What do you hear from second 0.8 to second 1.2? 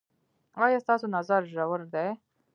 ستاسو